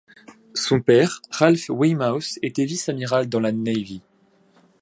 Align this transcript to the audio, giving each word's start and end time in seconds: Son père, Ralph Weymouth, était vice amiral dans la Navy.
Son 0.55 0.81
père, 0.81 1.21
Ralph 1.29 1.69
Weymouth, 1.69 2.39
était 2.41 2.65
vice 2.65 2.89
amiral 2.89 3.29
dans 3.29 3.39
la 3.39 3.51
Navy. 3.51 4.01